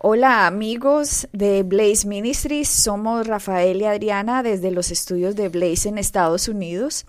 [0.00, 5.98] Hola amigos de Blaze Ministries, somos Rafael y Adriana desde los estudios de Blaze en
[5.98, 7.04] Estados Unidos.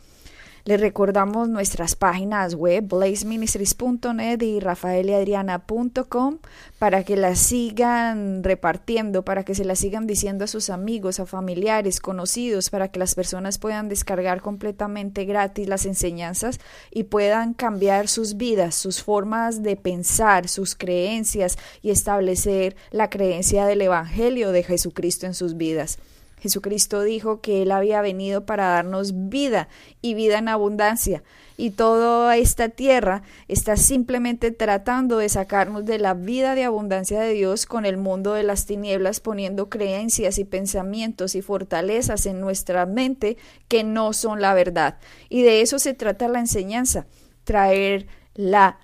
[0.66, 6.38] Les recordamos nuestras páginas web blazeministries.net y rafaeliadriana.com
[6.78, 11.26] para que las sigan repartiendo, para que se las sigan diciendo a sus amigos, a
[11.26, 16.60] familiares, conocidos, para que las personas puedan descargar completamente gratis las enseñanzas
[16.92, 23.66] y puedan cambiar sus vidas, sus formas de pensar, sus creencias y establecer la creencia
[23.66, 26.00] del Evangelio de Jesucristo en sus vidas.
[26.40, 29.68] Jesucristo dijo que Él había venido para darnos vida
[30.02, 31.24] y vida en abundancia.
[31.58, 37.34] Y toda esta tierra está simplemente tratando de sacarnos de la vida de abundancia de
[37.34, 42.86] Dios con el mundo de las tinieblas, poniendo creencias y pensamientos y fortalezas en nuestra
[42.86, 43.38] mente
[43.68, 45.00] que no son la verdad.
[45.28, 47.08] Y de eso se trata la enseñanza,
[47.44, 48.80] traer la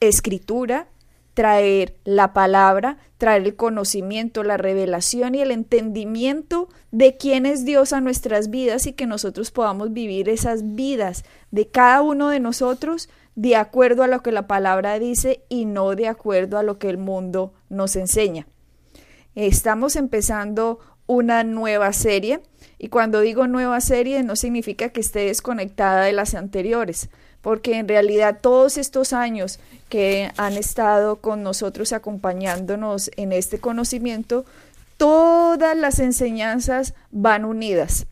[0.00, 0.88] escritura,
[1.34, 7.92] traer la palabra, traer el conocimiento, la revelación y el entendimiento de quién es Dios
[7.92, 13.08] a nuestras vidas y que nosotros podamos vivir esas vidas de cada uno de nosotros
[13.34, 16.90] de acuerdo a lo que la palabra dice y no de acuerdo a lo que
[16.90, 18.46] el mundo nos enseña.
[19.34, 22.40] Estamos empezando una nueva serie
[22.78, 27.08] y cuando digo nueva serie no significa que esté desconectada de las anteriores
[27.42, 34.46] porque en realidad todos estos años que han estado con nosotros acompañándonos en este conocimiento,
[34.96, 38.06] todas las enseñanzas van unidas.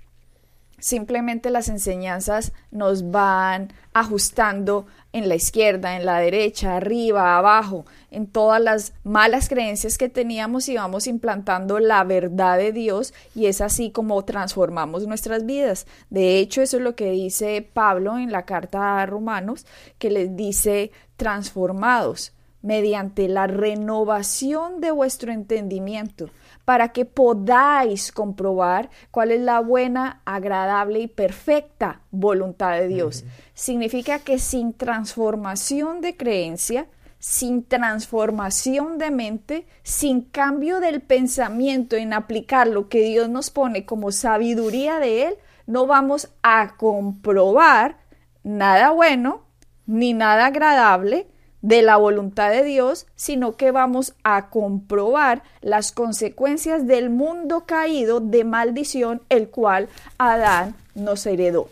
[0.81, 8.27] Simplemente las enseñanzas nos van ajustando en la izquierda, en la derecha, arriba, abajo, en
[8.27, 13.61] todas las malas creencias que teníamos y vamos implantando la verdad de Dios y es
[13.61, 15.87] así como transformamos nuestras vidas.
[16.11, 19.67] De hecho, eso es lo que dice Pablo en la carta a Romanos,
[19.99, 26.31] que les dice transformados mediante la renovación de vuestro entendimiento
[26.65, 33.25] para que podáis comprobar cuál es la buena, agradable y perfecta voluntad de Dios.
[33.55, 36.87] Significa que sin transformación de creencia,
[37.19, 43.85] sin transformación de mente, sin cambio del pensamiento en aplicar lo que Dios nos pone
[43.85, 45.35] como sabiduría de Él,
[45.67, 47.99] no vamos a comprobar
[48.43, 49.43] nada bueno
[49.87, 51.27] ni nada agradable,
[51.63, 58.21] de la voluntad de Dios, sino que vamos a comprobar las consecuencias del mundo caído
[58.21, 59.89] de maldición, el cual
[60.19, 61.69] Adán nos heredó.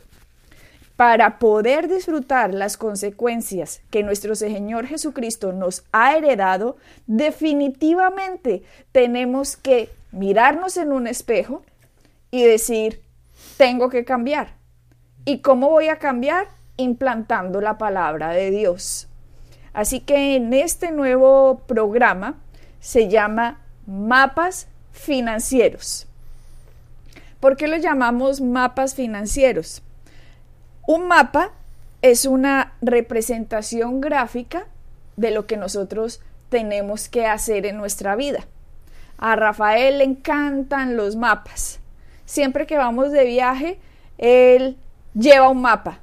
[0.96, 6.76] Para poder disfrutar las consecuencias que nuestro Señor Jesucristo nos ha heredado,
[7.06, 11.62] definitivamente tenemos que mirarnos en un espejo
[12.32, 13.00] y decir,
[13.56, 14.54] tengo que cambiar.
[15.24, 16.48] ¿Y cómo voy a cambiar?
[16.76, 19.08] Implantando la palabra de Dios.
[19.78, 22.34] Así que en este nuevo programa
[22.80, 26.08] se llama mapas financieros.
[27.38, 29.82] ¿Por qué lo llamamos mapas financieros?
[30.84, 31.52] Un mapa
[32.02, 34.66] es una representación gráfica
[35.16, 38.46] de lo que nosotros tenemos que hacer en nuestra vida.
[39.16, 41.78] A Rafael le encantan los mapas.
[42.24, 43.78] Siempre que vamos de viaje,
[44.18, 44.76] él
[45.14, 46.00] lleva un mapa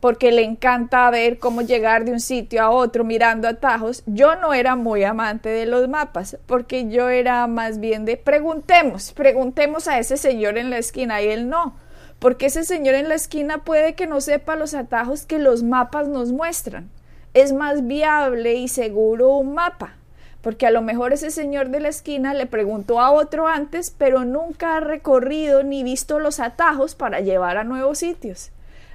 [0.00, 4.02] porque le encanta ver cómo llegar de un sitio a otro mirando atajos.
[4.06, 9.12] Yo no era muy amante de los mapas, porque yo era más bien de preguntemos,
[9.12, 11.76] preguntemos a ese señor en la esquina y él no,
[12.18, 16.08] porque ese señor en la esquina puede que no sepa los atajos que los mapas
[16.08, 16.90] nos muestran.
[17.34, 19.96] Es más viable y seguro un mapa,
[20.40, 24.24] porque a lo mejor ese señor de la esquina le preguntó a otro antes, pero
[24.24, 28.50] nunca ha recorrido ni visto los atajos para llevar a nuevos sitios.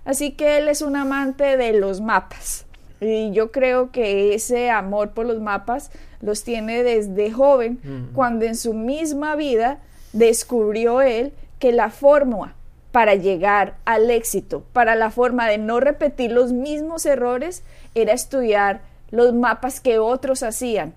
[0.05, 2.65] Así que él es un amante de los mapas.
[2.99, 5.91] Y yo creo que ese amor por los mapas
[6.21, 9.79] los tiene desde joven, cuando en su misma vida
[10.13, 12.55] descubrió él que la fórmula
[12.91, 17.63] para llegar al éxito, para la forma de no repetir los mismos errores,
[17.95, 20.93] era estudiar los mapas que otros hacían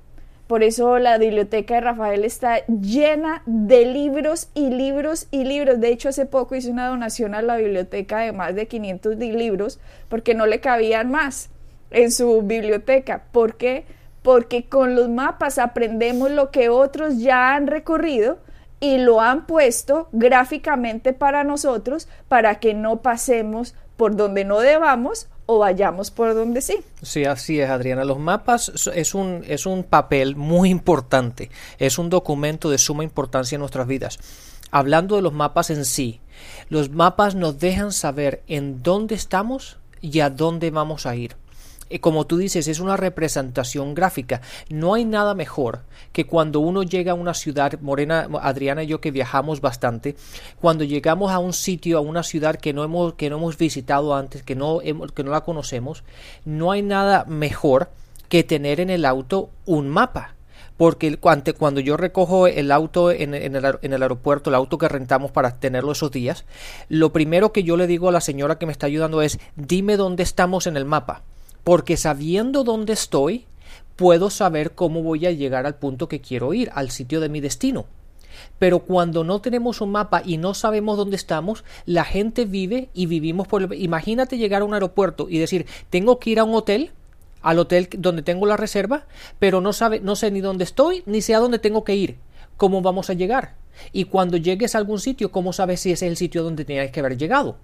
[0.46, 5.80] por eso la biblioteca de Rafael está llena de libros y libros y libros.
[5.80, 9.80] De hecho, hace poco hice una donación a la biblioteca de más de 500 libros
[10.09, 11.50] porque no le cabían más
[11.91, 13.24] en su biblioteca.
[13.32, 13.86] ¿Por qué?
[14.22, 18.38] Porque con los mapas aprendemos lo que otros ya han recorrido
[18.78, 25.28] y lo han puesto gráficamente para nosotros para que no pasemos por donde no debamos
[25.47, 26.78] o vayamos por donde sí.
[27.03, 28.04] Sí, así es, Adriana.
[28.04, 33.57] Los mapas es un, es un papel muy importante, es un documento de suma importancia
[33.57, 34.19] en nuestras vidas.
[34.71, 36.21] Hablando de los mapas en sí,
[36.69, 41.37] los mapas nos dejan saber en dónde estamos y a dónde vamos a ir.
[41.91, 44.41] Eh, como tú dices, es una representación gráfica.
[44.68, 45.80] No hay nada mejor
[46.12, 50.16] que cuando uno llega a una ciudad, Morena, Adriana y yo que viajamos bastante,
[50.60, 54.15] cuando llegamos a un sitio, a una ciudad que no hemos, que no hemos visitado
[54.15, 56.04] antes, que no, que no la conocemos,
[56.44, 57.91] no hay nada mejor
[58.28, 60.36] que tener en el auto un mapa
[60.77, 65.30] porque cuando yo recojo el auto en, el, en, el, aeropuerto, el auto que rentamos
[65.30, 66.44] para tenerlo esos días,
[66.88, 69.97] lo primero que yo le digo a la señora que me está ayudando es dime
[69.97, 71.22] dónde estamos en el mapa
[71.66, 73.45] porque sabiendo dónde estoy,
[73.97, 77.41] puedo saber cómo voy a llegar al punto que quiero ir, al sitio de mi
[77.41, 77.86] destino.
[78.60, 83.07] Pero cuando no tenemos un mapa y no sabemos dónde estamos, la gente vive y
[83.07, 83.83] vivimos por el...
[83.83, 86.92] Imagínate llegar a un aeropuerto y decir, tengo que ir a un hotel,
[87.42, 89.07] al hotel donde tengo la reserva,
[89.41, 92.16] pero no sabe, no sé ni dónde estoy, ni sé a dónde tengo que ir.
[92.57, 93.57] ¿Cómo vamos a llegar?
[93.92, 96.90] Y cuando llegues a algún sitio, ¿cómo sabes si ese es el sitio donde tenías
[96.90, 97.56] que haber llegado?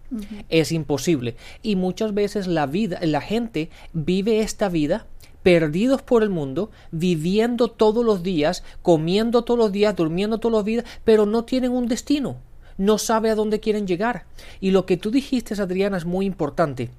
[0.48, 1.36] Es imposible.
[1.62, 5.06] Y muchas veces la vida, la gente vive esta vida
[5.42, 10.64] perdidos por el mundo, viviendo todos los días, comiendo todos los días, durmiendo todos los
[10.64, 12.36] días, pero no tienen un destino.
[12.78, 14.24] No sabe a dónde quieren llegar.
[14.60, 16.90] Y lo que tú dijiste, Adriana, es muy importante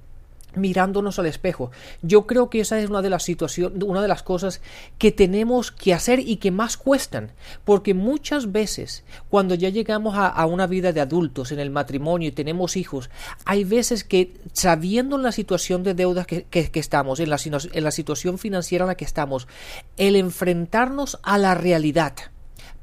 [0.56, 1.70] mirándonos al espejo.
[2.02, 4.60] Yo creo que esa es una de las situaciones, una de las cosas
[4.98, 7.32] que tenemos que hacer y que más cuestan,
[7.64, 12.32] porque muchas veces cuando ya llegamos a, una vida de adultos en el matrimonio y
[12.32, 13.10] tenemos hijos,
[13.44, 17.90] hay veces que sabiendo la situación de deudas que, que estamos, en la, en la
[17.90, 19.48] situación financiera en la que estamos,
[19.96, 22.14] el enfrentarnos a la realidad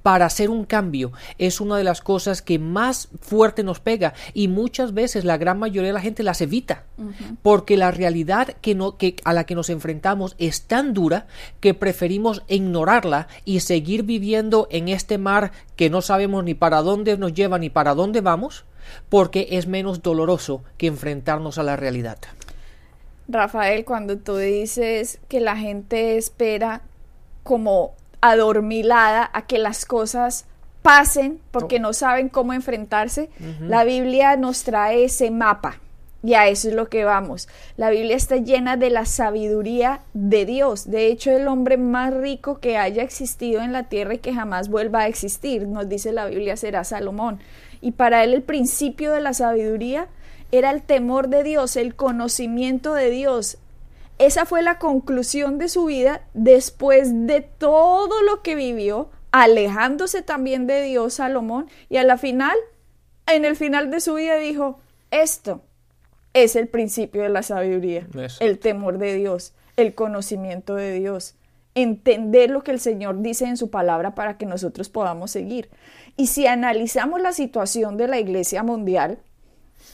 [0.03, 4.47] para hacer un cambio es una de las cosas que más fuerte nos pega y
[4.47, 6.83] muchas veces la gran mayoría de la gente las evita
[7.41, 11.27] porque la realidad que no, que, a la que nos enfrentamos es tan dura
[11.59, 17.17] que preferimos ignorarla y seguir viviendo en este mar que no sabemos ni para dónde
[17.17, 18.65] nos lleva ni para dónde vamos
[19.09, 22.17] porque es menos doloroso que enfrentarnos a la realidad.
[23.27, 26.81] Rafael, cuando tú dices que la gente espera
[27.43, 30.45] como adormilada a que las cosas
[30.81, 33.29] pasen porque no saben cómo enfrentarse,
[33.59, 35.79] la Biblia nos trae ese mapa.
[36.23, 37.49] Y a eso es lo que vamos.
[37.77, 40.89] La Biblia está llena de la sabiduría de Dios.
[40.89, 44.69] De hecho, el hombre más rico que haya existido en la tierra y que jamás
[44.69, 47.39] vuelva a existir, nos dice la Biblia, será Salomón.
[47.81, 50.09] Y para él el principio de la sabiduría
[50.51, 53.57] era el temor de Dios, el conocimiento de Dios,
[54.17, 60.67] esa fue la conclusión de su vida después de todo lo que vivió, alejándose también
[60.67, 62.55] de Dios Salomón, y a la final,
[63.27, 64.79] en el final de su vida dijo,
[65.09, 65.61] esto
[66.33, 68.07] es el principio de la sabiduría,
[68.39, 71.35] el temor de Dios, el conocimiento de Dios,
[71.75, 75.69] entender lo que el Señor dice en su palabra para que nosotros podamos seguir.
[76.17, 79.19] Y si analizamos la situación de la Iglesia Mundial,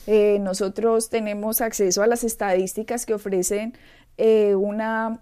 [0.06, 3.74] eh, nosotros tenemos acceso a las estadísticas que ofrecen
[4.18, 5.20] eh, una,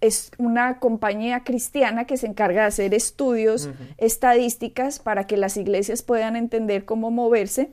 [0.00, 6.02] es una compañía cristiana que se encarga de hacer estudios estadísticas para que las iglesias
[6.02, 7.72] puedan entender cómo moverse.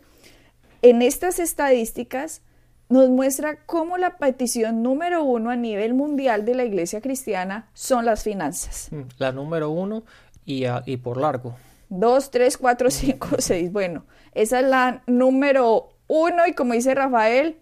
[0.81, 2.41] En estas estadísticas
[2.89, 8.06] nos muestra cómo la petición número uno a nivel mundial de la iglesia cristiana son
[8.06, 8.89] las finanzas.
[8.91, 10.03] Mm, la número uno
[10.45, 11.56] y, y por largo.
[11.89, 13.71] Dos, tres, cuatro, cinco, seis.
[13.71, 17.57] Bueno, esa es la número uno y como dice Rafael,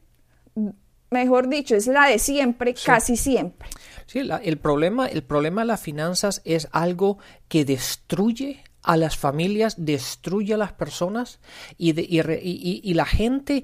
[1.13, 3.69] mejor dicho, es la de siempre, casi siempre.
[4.05, 9.75] Sí, el, problema, el problema de las finanzas es algo que destruye a las familias,
[9.77, 11.39] destruye a las personas
[11.77, 13.63] y, y, la gente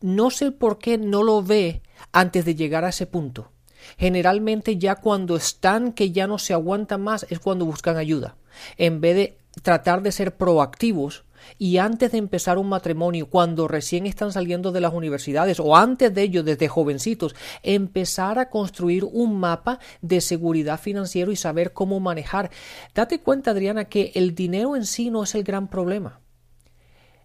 [0.00, 3.52] no sé por qué no lo ve antes de llegar a ese punto.
[3.98, 8.36] Generalmente ya cuando están que ya no se aguantan más es cuando buscan ayuda.
[8.76, 11.24] En vez de tratar de ser proactivos,
[11.58, 16.14] y antes de empezar un matrimonio, cuando recién están saliendo de las universidades o antes
[16.14, 22.00] de ello, desde jovencitos, empezar a construir un mapa de seguridad financiera y saber cómo
[22.00, 22.50] manejar.
[22.94, 26.20] Date cuenta, Adriana, que el dinero en sí no es el gran problema.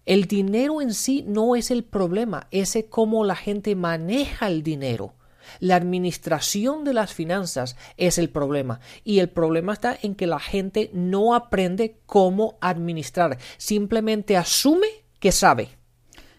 [0.06, 5.17] El dinero en sí no es el problema, es cómo la gente maneja el dinero.
[5.60, 10.38] La administración de las finanzas es el problema y el problema está en que la
[10.38, 14.88] gente no aprende cómo administrar, simplemente asume
[15.20, 15.70] que sabe.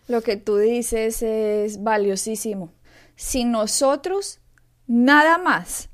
[0.07, 2.73] Lo que tú dices es valiosísimo.
[3.15, 4.39] Si nosotros
[4.87, 5.89] nada más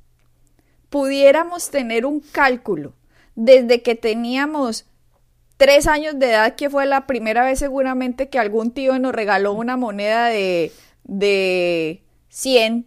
[0.89, 2.93] pudiéramos tener un cálculo
[3.35, 4.85] desde que teníamos
[5.57, 9.53] tres años de edad, que fue la primera vez seguramente que algún tío nos regaló
[9.53, 10.71] una moneda de,
[11.03, 12.85] de 100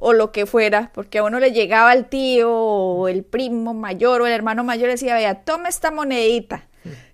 [0.00, 4.22] o lo que fuera, porque a uno le llegaba el tío o el primo mayor
[4.22, 6.66] o el hermano mayor y decía, vea, toma esta monedita.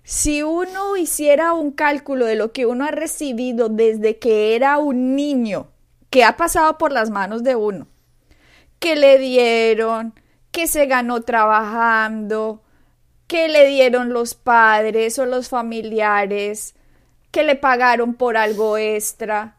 [0.03, 5.17] Si uno hiciera un cálculo de lo que uno ha recibido desde que era un
[5.17, 5.67] niño,
[6.09, 7.87] que ha pasado por las manos de uno,
[8.79, 10.13] que le dieron,
[10.51, 12.63] que se ganó trabajando,
[13.27, 16.73] que le dieron los padres o los familiares,
[17.31, 19.57] que le pagaron por algo extra,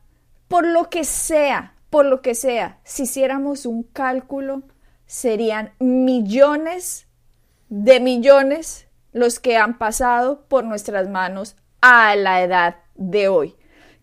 [0.49, 2.79] por lo que sea, por lo que sea.
[2.85, 4.63] Si hiciéramos un cálculo,
[5.07, 7.07] serían millones
[7.69, 13.57] de millones los que han pasado por nuestras manos a la edad de hoy.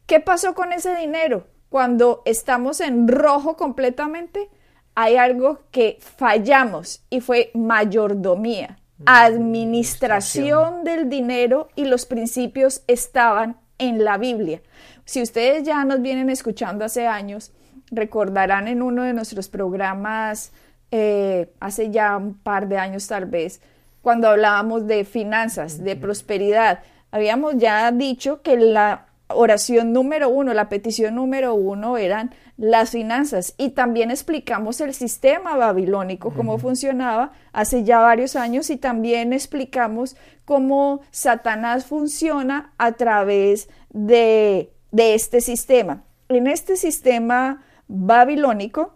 [0.05, 1.47] ¿Qué pasó con ese dinero?
[1.69, 4.49] Cuando estamos en rojo completamente,
[4.93, 13.57] hay algo que fallamos y fue mayordomía, mm, administración del dinero y los principios estaban
[13.77, 14.61] en la Biblia.
[15.03, 17.51] Si ustedes ya nos vienen escuchando hace años,
[17.91, 20.51] recordarán en uno de nuestros programas,
[20.91, 23.61] eh, hace ya un par de años tal vez,
[24.01, 26.79] cuando hablábamos de finanzas, de prosperidad,
[27.11, 33.53] habíamos ya dicho que la oración número uno, la petición número uno eran las finanzas.
[33.57, 40.15] Y también explicamos el sistema babilónico, cómo funcionaba hace ya varios años y también explicamos
[40.45, 46.03] cómo Satanás funciona a través de, de este sistema.
[46.29, 48.93] En este sistema babilónico,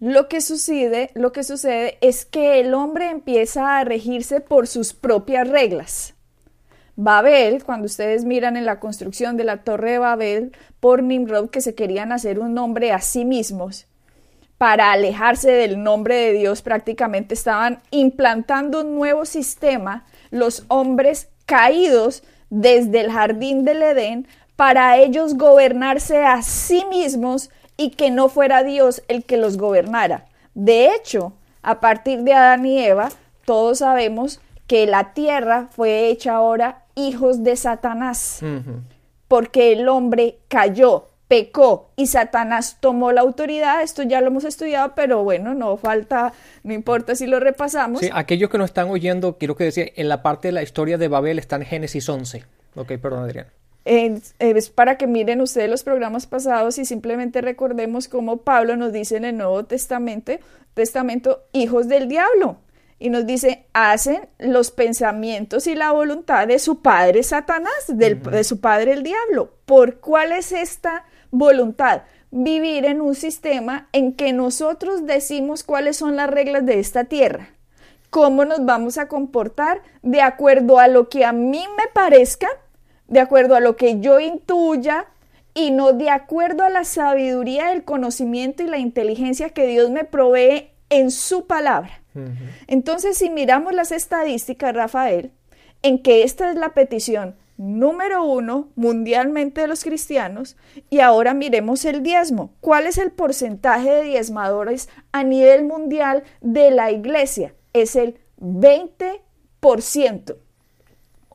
[0.00, 4.92] lo que sucede, lo que sucede es que el hombre empieza a regirse por sus
[4.92, 6.14] propias reglas.
[6.94, 11.60] Babel, cuando ustedes miran en la construcción de la torre de Babel por Nimrod, que
[11.60, 13.86] se querían hacer un nombre a sí mismos,
[14.56, 22.24] para alejarse del nombre de Dios, prácticamente estaban implantando un nuevo sistema, los hombres caídos
[22.50, 28.64] desde el jardín del Edén, para ellos gobernarse a sí mismos y que no fuera
[28.64, 30.26] Dios el que los gobernara.
[30.54, 31.32] De hecho,
[31.62, 33.08] a partir de Adán y Eva,
[33.46, 38.40] todos sabemos que la tierra fue hecha ahora hijos de Satanás,
[39.28, 43.82] porque el hombre cayó, pecó y Satanás tomó la autoridad.
[43.82, 46.32] Esto ya lo hemos estudiado, pero bueno, no falta,
[46.64, 48.00] no importa si lo repasamos.
[48.00, 50.98] Sí, aquellos que nos están oyendo, quiero que decir, en la parte de la historia
[50.98, 52.44] de Babel está en Génesis 11.
[52.74, 53.46] Ok, perdón, Adrián
[53.88, 59.16] es para que miren ustedes los programas pasados y simplemente recordemos cómo Pablo nos dice
[59.16, 60.32] en el Nuevo Testamento,
[60.74, 62.58] Testamento, hijos del diablo.
[63.00, 68.60] Y nos dice, hacen los pensamientos y la voluntad de su padre Satanás, de su
[68.60, 69.54] padre el diablo.
[69.64, 72.02] ¿Por cuál es esta voluntad?
[72.30, 77.50] Vivir en un sistema en que nosotros decimos cuáles son las reglas de esta tierra.
[78.10, 82.48] ¿Cómo nos vamos a comportar de acuerdo a lo que a mí me parezca
[83.08, 85.06] de acuerdo a lo que yo intuya
[85.54, 90.04] y no de acuerdo a la sabiduría, el conocimiento y la inteligencia que Dios me
[90.04, 92.02] provee en su palabra.
[92.66, 95.30] Entonces, si miramos las estadísticas, Rafael,
[95.82, 100.56] en que esta es la petición número uno mundialmente de los cristianos,
[100.90, 102.52] y ahora miremos el diezmo.
[102.60, 107.54] ¿Cuál es el porcentaje de diezmadores a nivel mundial de la iglesia?
[107.72, 110.36] Es el 20%.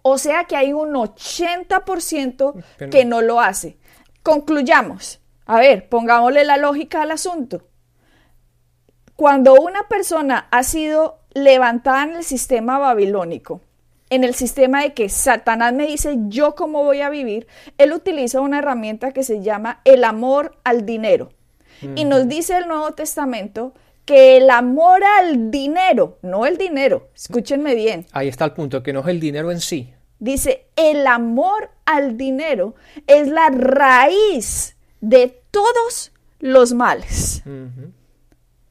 [0.03, 3.77] O sea que hay un 80% que no lo hace.
[4.21, 5.21] Concluyamos.
[5.45, 7.63] A ver, pongámosle la lógica al asunto.
[9.15, 13.61] Cuando una persona ha sido levantada en el sistema babilónico,
[14.09, 18.41] en el sistema de que Satanás me dice yo cómo voy a vivir, él utiliza
[18.41, 21.29] una herramienta que se llama el amor al dinero.
[21.95, 23.73] Y nos dice el Nuevo Testamento
[24.05, 28.05] que el amor al dinero, no el dinero, escúchenme bien.
[28.11, 29.93] Ahí está el punto, que no es el dinero en sí.
[30.19, 32.75] Dice, el amor al dinero
[33.07, 37.43] es la raíz de todos los males.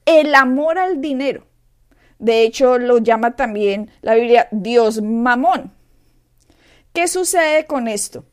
[0.07, 1.47] El amor al dinero.
[2.19, 5.73] De hecho, lo llama también la Biblia Dios mamón.
[6.93, 8.25] ¿Qué sucede con esto?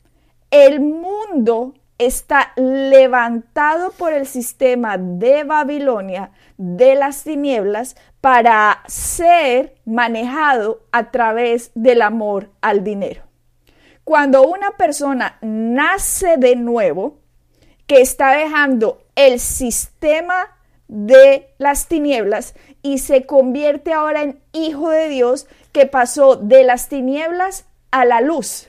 [0.52, 10.82] El mundo está levantado por el sistema de Babilonia, de las tinieblas, para ser manejado
[10.92, 13.24] a través del amor al dinero.
[14.06, 17.20] Cuando una persona nace de nuevo,
[17.86, 25.10] que está dejando el sistema de las tinieblas y se convierte ahora en hijo de
[25.10, 28.69] Dios, que pasó de las tinieblas a la luz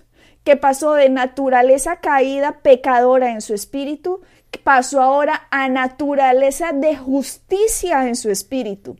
[0.51, 4.21] que pasó de naturaleza caída, pecadora en su espíritu,
[4.65, 8.97] pasó ahora a naturaleza de justicia en su espíritu,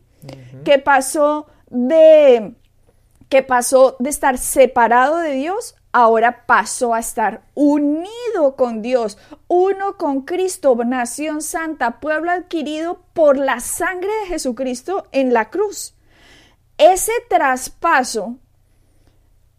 [0.63, 2.55] que pasó de
[3.27, 9.17] que pasó de estar separado de Dios, ahora pasó a estar unido con Dios,
[9.49, 15.95] uno con Cristo, nación santa, pueblo adquirido por la sangre de Jesucristo en la cruz.
[16.77, 18.37] Ese traspaso,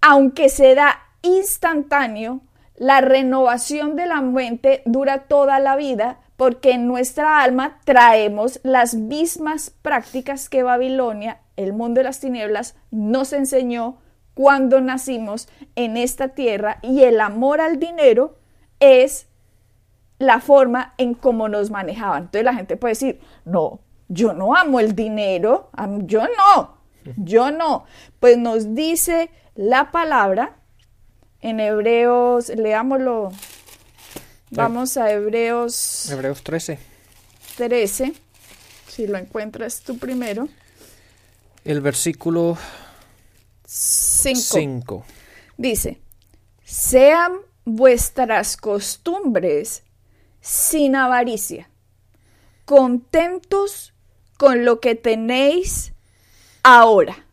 [0.00, 2.40] aunque se da instantáneo,
[2.76, 8.94] la renovación de la mente dura toda la vida porque en nuestra alma traemos las
[8.94, 13.98] mismas prácticas que Babilonia, el mundo de las tinieblas, nos enseñó
[14.34, 18.38] cuando nacimos en esta tierra y el amor al dinero
[18.80, 19.28] es
[20.18, 22.24] la forma en cómo nos manejaban.
[22.24, 25.70] Entonces la gente puede decir, no, yo no amo el dinero,
[26.04, 26.78] yo no,
[27.16, 27.84] yo no.
[28.20, 30.56] Pues nos dice la palabra
[31.42, 33.32] en Hebreos, leámoslo,
[34.50, 36.08] vamos a Hebreos.
[36.10, 36.78] Hebreos 13.
[37.56, 38.12] 13,
[38.88, 40.48] si lo encuentras tú primero.
[41.64, 42.56] El versículo
[43.66, 45.04] 5.
[45.56, 46.00] Dice,
[46.64, 47.32] sean
[47.64, 49.82] vuestras costumbres
[50.40, 51.68] sin avaricia,
[52.64, 53.92] contentos
[54.38, 55.92] con lo que tenéis
[56.62, 57.26] ahora.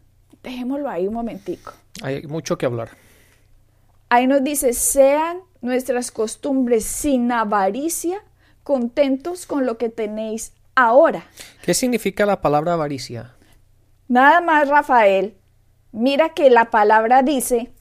[0.44, 1.74] Dejémoslo ahí un momentico.
[2.02, 2.90] Hay mucho que hablar.
[4.10, 8.24] Ahí nos dice, sean nuestras costumbres sin avaricia,
[8.64, 11.24] contentos con lo que tenéis ahora.
[11.62, 13.36] ¿Qué significa la palabra avaricia?
[14.08, 15.38] Nada más, Rafael.
[15.92, 17.72] Mira que la palabra dice,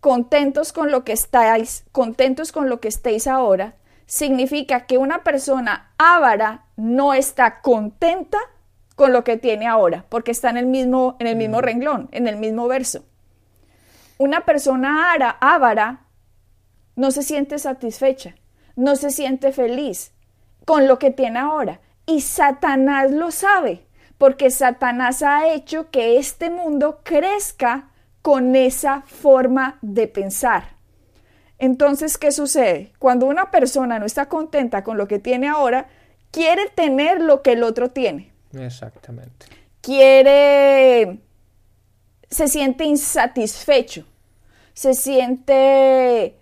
[0.00, 3.76] contentos con lo que estáis, contentos con lo que estéis ahora,
[4.06, 8.38] significa que una persona avara no está contenta
[8.94, 12.26] con lo que tiene ahora, porque está en el mismo, en el mismo renglón, en
[12.26, 13.04] el mismo verso.
[14.18, 16.06] Una persona ara, avara
[16.94, 18.34] no se siente satisfecha,
[18.74, 20.12] no se siente feliz
[20.64, 21.80] con lo que tiene ahora.
[22.06, 23.86] Y Satanás lo sabe,
[24.18, 27.90] porque Satanás ha hecho que este mundo crezca
[28.22, 30.76] con esa forma de pensar.
[31.58, 32.92] Entonces, ¿qué sucede?
[32.98, 35.88] Cuando una persona no está contenta con lo que tiene ahora,
[36.30, 38.32] quiere tener lo que el otro tiene.
[38.52, 39.46] Exactamente.
[39.80, 41.20] Quiere,
[42.30, 44.04] se siente insatisfecho,
[44.74, 46.36] se siente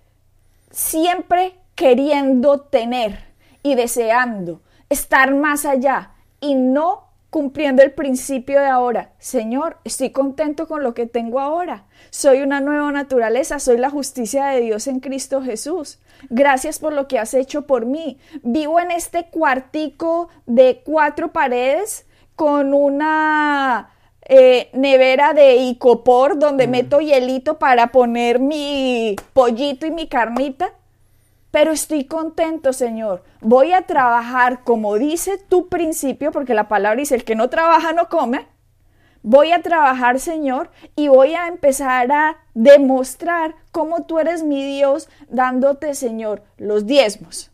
[0.70, 3.24] siempre queriendo tener
[3.62, 9.10] y deseando estar más allá y no cumpliendo el principio de ahora.
[9.18, 11.84] Señor, estoy contento con lo que tengo ahora.
[12.10, 15.98] Soy una nueva naturaleza, soy la justicia de Dios en Cristo Jesús.
[16.30, 18.18] Gracias por lo que has hecho por mí.
[18.44, 23.93] Vivo en este cuartico de cuatro paredes con una
[24.26, 26.70] eh, nevera de icopor donde mm.
[26.70, 30.72] meto hielito para poner mi pollito y mi carnita
[31.54, 33.22] pero estoy contento, Señor.
[33.40, 37.92] Voy a trabajar como dice tu principio, porque la palabra dice, el que no trabaja
[37.92, 38.48] no come.
[39.22, 45.08] Voy a trabajar, Señor, y voy a empezar a demostrar cómo tú eres mi Dios,
[45.28, 47.53] dándote, Señor, los diezmos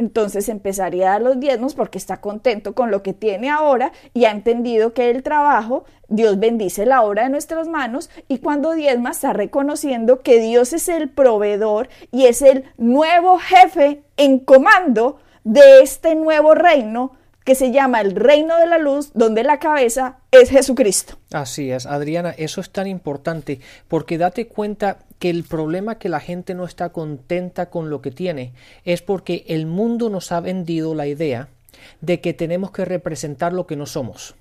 [0.00, 4.24] entonces empezaría a dar los diezmos porque está contento con lo que tiene ahora y
[4.24, 9.10] ha entendido que el trabajo, Dios bendice la obra de nuestras manos y cuando diezma
[9.10, 15.82] está reconociendo que Dios es el proveedor y es el nuevo jefe en comando de
[15.82, 17.12] este nuevo reino
[17.50, 21.18] que se llama el reino de la luz, donde la cabeza es Jesucristo.
[21.32, 23.58] Así es, Adriana, eso es tan importante
[23.88, 28.12] porque date cuenta que el problema que la gente no está contenta con lo que
[28.12, 28.52] tiene
[28.84, 31.48] es porque el mundo nos ha vendido la idea
[32.00, 34.36] de que tenemos que representar lo que no somos.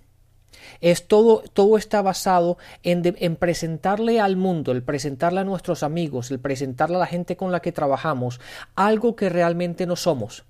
[0.79, 6.29] Es todo, todo está basado en, en, presentarle al mundo, el presentarle a nuestros amigos,
[6.29, 8.39] el presentarle a la gente con la que trabajamos
[8.75, 10.43] algo que realmente no somos.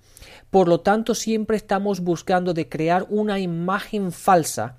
[0.49, 4.77] Por lo tanto, siempre estamos buscando de crear una imagen falsa,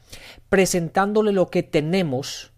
[0.49, 2.53] presentándole lo que tenemos,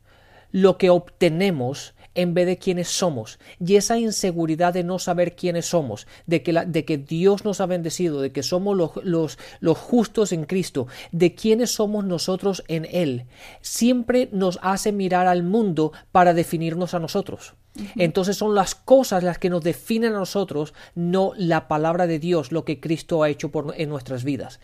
[0.50, 3.38] lo que obtenemos, en vez de quiénes somos.
[3.64, 7.66] Y esa inseguridad de no saber quiénes somos, de que, de que Dios nos ha
[7.66, 12.86] bendecido, de que somos los, los, los justos en Cristo, de quiénes somos nosotros en
[12.90, 13.26] Él,
[13.60, 17.54] siempre nos hace mirar al mundo para definirnos a nosotros.
[17.96, 22.52] Entonces son las cosas las que nos definen a nosotros, no la palabra de Dios,
[22.52, 24.60] lo que Cristo ha hecho por, en nuestras vidas.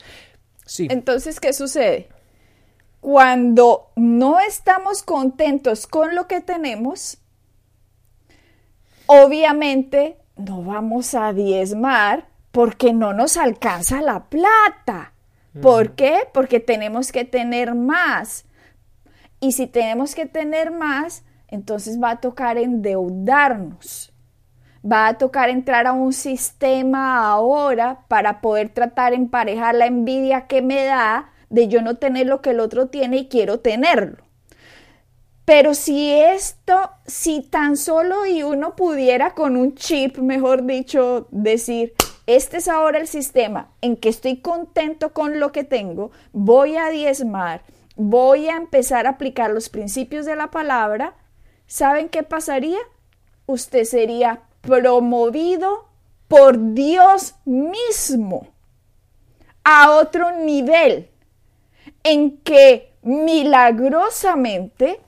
[0.66, 0.88] Sí.
[0.90, 2.08] Entonces, ¿qué sucede?
[3.00, 7.18] Cuando no estamos contentos con lo que tenemos,
[9.08, 15.12] obviamente no vamos a diezmar porque no nos alcanza la plata.
[15.60, 16.20] ¿Por qué?
[16.32, 18.44] Porque tenemos que tener más.
[19.40, 24.12] Y si tenemos que tener más, entonces va a tocar endeudarnos.
[24.90, 30.46] Va a tocar entrar a un sistema ahora para poder tratar de emparejar la envidia
[30.46, 34.27] que me da de yo no tener lo que el otro tiene y quiero tenerlo.
[35.48, 41.94] Pero si esto, si tan solo y uno pudiera con un chip, mejor dicho, decir,
[42.26, 46.90] este es ahora el sistema en que estoy contento con lo que tengo, voy a
[46.90, 47.62] diezmar,
[47.96, 51.14] voy a empezar a aplicar los principios de la palabra,
[51.66, 52.80] ¿saben qué pasaría?
[53.46, 55.88] Usted sería promovido
[56.28, 58.48] por Dios mismo
[59.64, 61.08] a otro nivel
[62.04, 65.00] en que milagrosamente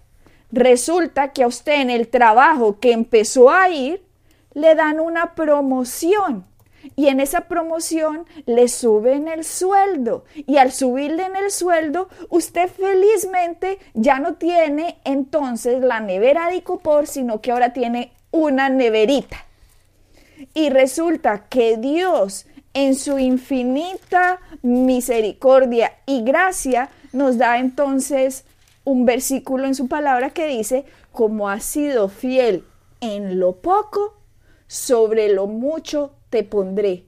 [0.53, 4.03] resulta que a usted en el trabajo que empezó a ir
[4.55, 6.47] le dan una promoción.
[6.97, 10.25] Y en esa promoción le suben el sueldo.
[10.35, 16.57] Y al subirle en el sueldo usted felizmente ya no tiene entonces la nevera de
[16.57, 19.45] Icopor sino que ahora tiene una neverita.
[20.55, 28.45] Y resulta que Dios en su infinita misericordia y gracia nos da entonces
[28.85, 32.65] un versículo en su palabra que dice, como has sido fiel
[33.01, 34.19] en lo poco,
[34.67, 37.05] sobre lo mucho te pondré.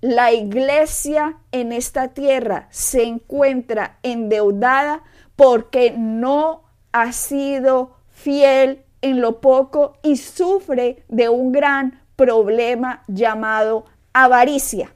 [0.00, 5.02] La iglesia en esta tierra se encuentra endeudada
[5.36, 13.86] porque no ha sido fiel en lo poco y sufre de un gran problema llamado
[14.12, 14.94] avaricia,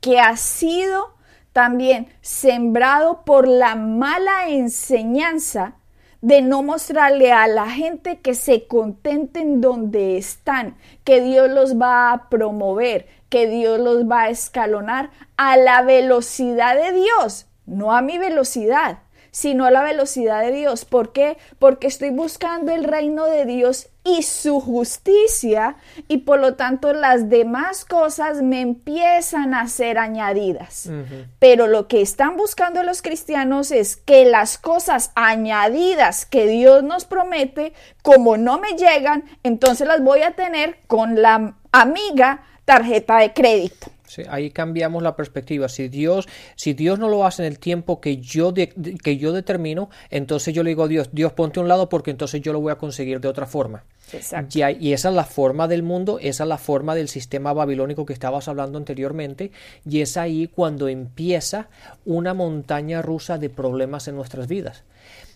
[0.00, 1.13] que ha sido
[1.54, 5.76] también sembrado por la mala enseñanza
[6.20, 12.12] de no mostrarle a la gente que se contenten donde están, que Dios los va
[12.12, 18.02] a promover, que Dios los va a escalonar a la velocidad de Dios, no a
[18.02, 18.98] mi velocidad,
[19.30, 20.84] sino a la velocidad de Dios.
[20.84, 21.38] ¿Por qué?
[21.60, 25.76] Porque estoy buscando el reino de Dios y su justicia
[26.08, 30.90] y por lo tanto las demás cosas me empiezan a ser añadidas.
[31.38, 37.06] Pero lo que están buscando los cristianos es que las cosas añadidas que Dios nos
[37.06, 43.32] promete, como no me llegan, entonces las voy a tener con la amiga tarjeta de
[43.32, 43.93] crédito
[44.28, 45.68] ahí cambiamos la perspectiva.
[45.68, 49.90] Si Dios, si Dios no lo hace en el tiempo que yo, que yo determino,
[50.10, 52.60] entonces yo le digo a Dios, Dios ponte a un lado porque entonces yo lo
[52.60, 53.84] voy a conseguir de otra forma.
[54.12, 54.58] Exacto.
[54.58, 58.12] Y, esa es la forma del mundo, esa es la forma del sistema babilónico que
[58.12, 59.50] estabas hablando anteriormente,
[59.88, 61.68] y es ahí cuando empieza
[62.04, 64.84] una montaña rusa de problemas en nuestras vidas.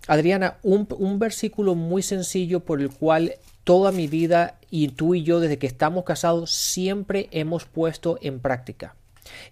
[0.06, 3.34] Adriana, un, un versículo muy sencillo por el cual
[3.68, 8.40] toda mi vida y tú y yo desde que estamos casados siempre hemos puesto en
[8.40, 8.96] práctica.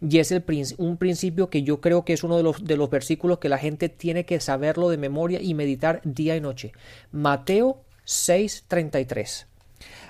[0.01, 0.43] Y es el,
[0.79, 3.59] un principio que yo creo que es uno de los, de los versículos que la
[3.59, 6.73] gente tiene que saberlo de memoria y meditar día y noche.
[7.13, 9.45] Mateo 6:33.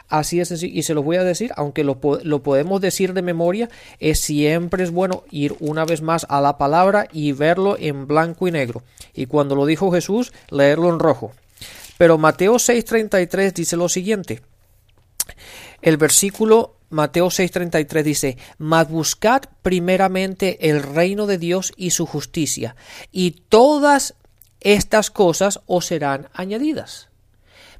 [0.09, 3.69] Así es, y se lo voy a decir, aunque lo, lo, podemos decir de memoria,
[3.99, 8.47] es siempre es bueno ir una vez más a la palabra y verlo en blanco
[8.47, 8.85] y negro.
[9.15, 11.33] Y cuando lo dijo Jesús, leerlo en rojo.
[11.99, 14.43] Pero Mateo 6:33 dice lo siguiente.
[15.83, 22.77] El versículo Mateo 6:33 dice, Mas buscad primeramente el reino de Dios y su justicia,
[23.11, 24.15] y todas
[24.61, 27.09] estas cosas os serán añadidas.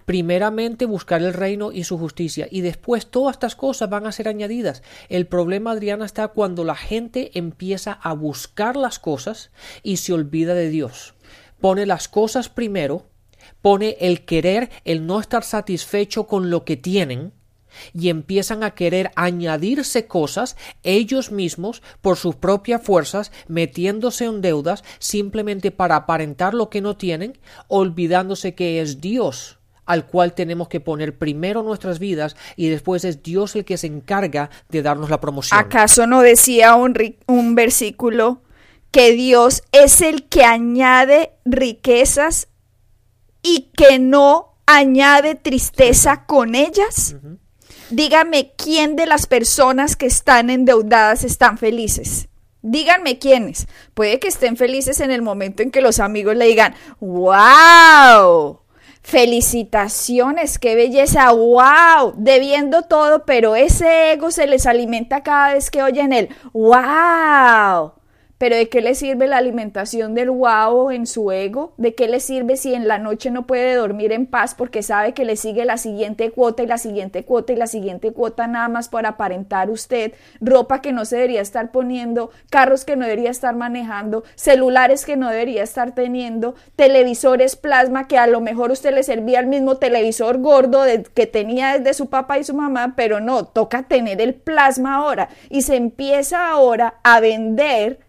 [0.07, 4.29] Primeramente buscar el reino y su justicia, y después todas estas cosas van a ser
[4.29, 4.83] añadidas.
[5.09, 9.51] El problema, Adriana, está cuando la gente empieza a buscar las cosas
[9.83, 11.15] y se olvida de Dios.
[11.61, 13.07] Pone las cosas primero
[13.63, 17.33] pone el querer, el no estar satisfecho con lo que tienen,
[17.93, 24.85] y empiezan a querer añadirse cosas ellos mismos por sus propias fuerzas, metiéndose en deudas
[24.99, 27.39] simplemente para aparentar lo que no tienen,
[27.69, 33.23] olvidándose que es Dios al cual tenemos que poner primero nuestras vidas y después es
[33.23, 35.61] Dios el que se encarga de darnos la promoción.
[35.61, 38.43] ¿Acaso no decía un, un versículo
[38.91, 42.49] que Dios es el que añade riquezas
[43.47, 47.15] y que no añade tristeza con ellas?
[47.91, 52.29] Dígame quién de las personas que están endeudadas están felices.
[52.63, 53.69] Díganme quiénes.
[53.95, 58.63] Puede que estén felices en el momento en que los amigos le digan, wow,
[59.03, 65.85] felicitaciones, qué belleza, wow, debiendo todo, pero ese ego se les alimenta cada vez que
[65.85, 67.93] oyen el wow.
[68.39, 71.73] Pero ¿de qué le sirve la alimentación del wow en su ego?
[71.79, 75.15] ¿De qué le sirve si en la noche no puede dormir en paz porque sabe
[75.15, 78.69] que le sigue la siguiente cuota y la siguiente cuota y la siguiente cuota nada
[78.69, 83.31] más para aparentar usted ropa que no se debería estar poniendo, carros que no debería
[83.31, 88.95] estar manejando, celulares que no debería estar teniendo, televisores plasma que a lo mejor usted
[88.95, 90.83] le servía el mismo televisor gordo
[91.15, 95.31] que tenía desde su papá y su mamá, pero no, toca tener el plasma ahora
[95.49, 98.06] y se empieza ahora a vender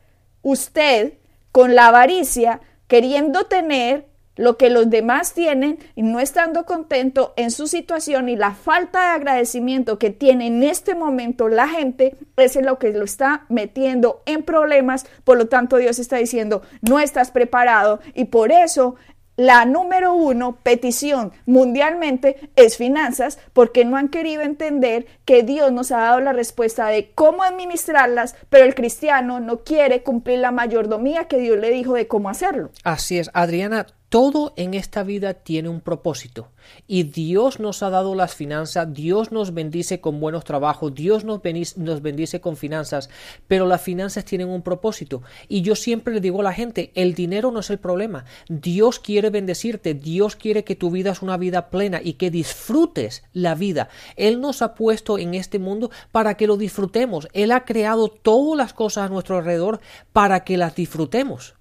[0.47, 1.13] usted
[1.51, 4.05] con la avaricia, queriendo tener
[4.37, 8.99] lo que los demás tienen y no estando contento en su situación y la falta
[8.99, 14.21] de agradecimiento que tiene en este momento la gente, es lo que lo está metiendo
[14.25, 15.05] en problemas.
[15.25, 18.95] Por lo tanto, Dios está diciendo, no estás preparado y por eso
[19.37, 25.91] la número uno petición mundialmente es finanzas, porque no han querido entender que Dios nos
[25.91, 31.25] ha dado la respuesta de cómo administrarlas, pero el cristiano no quiere cumplir la mayordomía
[31.25, 32.71] que Dios le dijo de cómo hacerlo.
[32.83, 36.49] Así es, Adriana, todo en esta vida tiene un propósito
[36.87, 41.41] y Dios nos ha dado las finanzas, Dios nos bendice con buenos trabajos, Dios nos
[41.41, 43.09] bendice, nos bendice, con finanzas,
[43.47, 47.13] pero las finanzas tienen un propósito y yo siempre le digo a la gente, el
[47.15, 51.37] dinero no es el problema, Dios quiere bendecirte, Dios quiere que tu vida es una
[51.37, 53.89] vida plena y que disfrutes la vida.
[54.15, 58.57] Él nos ha puesto en este mundo para que lo disfrutemos, Él ha creado todas
[58.57, 59.81] las cosas a nuestro alrededor
[60.13, 61.56] para que las disfrutemos.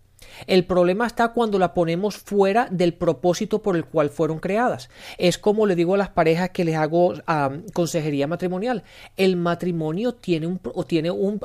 [0.46, 4.88] El problema está cuando la ponemos fuera del propósito por el cual fueron creadas.
[5.18, 7.14] Es como le digo a las parejas que les hago
[7.72, 8.85] consejería matrimonial.
[9.16, 11.40] El matrimonio tiene, un, tiene un,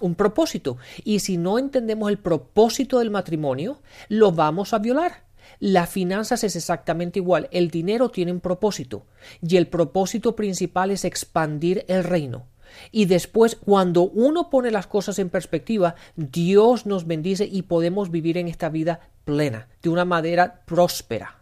[0.00, 5.24] un propósito y si no entendemos el propósito del matrimonio, lo vamos a violar.
[5.58, 7.48] Las finanzas es exactamente igual.
[7.52, 9.06] El dinero tiene un propósito
[9.40, 12.46] y el propósito principal es expandir el reino.
[12.90, 18.38] Y después, cuando uno pone las cosas en perspectiva, Dios nos bendice y podemos vivir
[18.38, 21.36] en esta vida plena, de una manera próspera.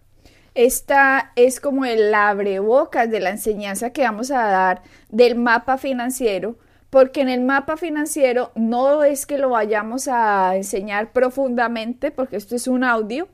[0.54, 6.56] Esta es como el abrebocas de la enseñanza que vamos a dar del mapa financiero,
[6.90, 12.56] porque en el mapa financiero no es que lo vayamos a enseñar profundamente, porque esto
[12.56, 13.28] es un audio,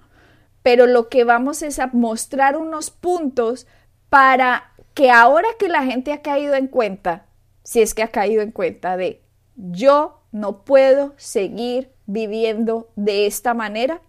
[0.63, 3.67] pero lo que vamos es a mostrar unos puntos
[4.11, 7.26] para que ahora que la gente ha caído en cuenta
[7.67, 9.23] si es que ha caído en cuenta de
[9.57, 14.01] yo no puedo seguir viviendo de esta manera,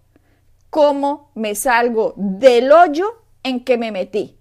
[0.69, 4.37] ¿cómo me salgo del hoyo en que me metí?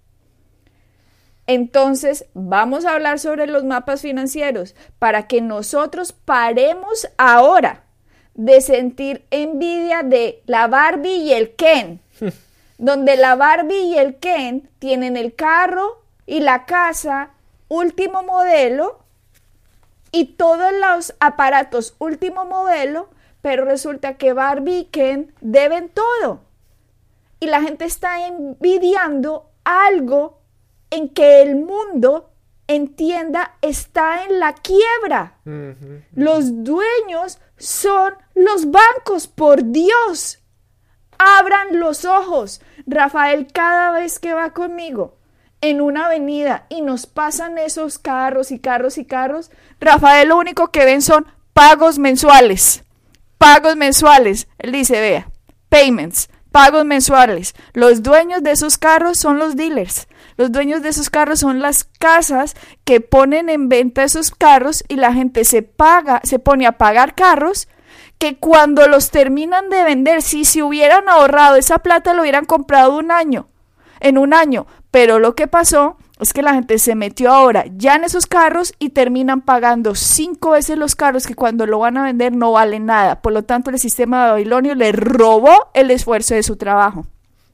[1.47, 7.85] Entonces, vamos a hablar sobre los mapas financieros para que nosotros paremos ahora
[8.35, 12.01] de sentir envidia de la Barbie y el Ken,
[12.77, 17.31] donde la Barbie y el Ken tienen el carro y la casa
[17.67, 19.06] último modelo
[20.17, 23.07] y todos los aparatos último modelo,
[23.43, 26.41] pero resulta que Barbie y Ken deben todo.
[27.39, 30.41] Y la gente está envidiando algo
[30.89, 32.31] en que el mundo
[32.65, 35.37] entienda está en la quiebra.
[36.13, 40.39] Los dueños son los bancos, por Dios.
[41.19, 42.59] Abran los ojos.
[42.87, 45.16] Rafael cada vez que va conmigo
[45.61, 50.69] en una avenida y nos pasan esos carros y carros y carros, Rafael lo único
[50.69, 52.83] que ven son pagos mensuales.
[53.37, 54.47] Pagos mensuales.
[54.57, 55.29] Él dice, vea,
[55.69, 57.55] payments, pagos mensuales.
[57.73, 60.07] Los dueños de esos carros son los dealers.
[60.37, 64.95] Los dueños de esos carros son las casas que ponen en venta esos carros y
[64.95, 67.67] la gente se paga, se pone a pagar carros
[68.19, 72.97] que cuando los terminan de vender, si se hubieran ahorrado esa plata, lo hubieran comprado
[72.97, 73.47] un año,
[73.99, 77.95] en un año, pero lo que pasó es que la gente se metió ahora ya
[77.95, 82.03] en esos carros y terminan pagando cinco veces los carros que cuando lo van a
[82.03, 83.21] vender no valen nada.
[83.21, 87.05] Por lo tanto, el sistema de Babilonio le robó el esfuerzo de su trabajo.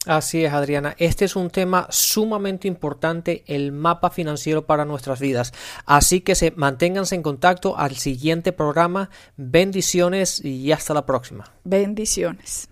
[0.06, 0.96] Así es, Adriana.
[0.98, 5.54] Este es un tema sumamente importante, el mapa financiero para nuestras vidas.
[5.86, 9.10] Así que se manténganse en contacto al siguiente programa.
[9.38, 11.46] Bendiciones y hasta la próxima.
[11.64, 12.68] Bendiciones.